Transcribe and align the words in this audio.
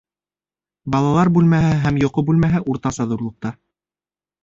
Балалар 0.95 1.31
бүлмәһе 1.35 1.71
һәм 1.85 2.01
йоҡо 2.05 2.25
бүлмәһе 2.33 2.65
уртаса 2.75 3.11
ҙурлыҡта 3.15 3.57